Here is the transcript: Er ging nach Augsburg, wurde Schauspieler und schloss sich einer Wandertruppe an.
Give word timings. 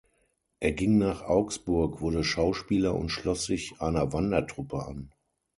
Er 0.59 0.71
ging 0.71 0.97
nach 0.97 1.21
Augsburg, 1.21 2.01
wurde 2.01 2.23
Schauspieler 2.23 2.95
und 2.95 3.09
schloss 3.09 3.45
sich 3.45 3.79
einer 3.81 4.11
Wandertruppe 4.13 4.83
an. 4.87 5.11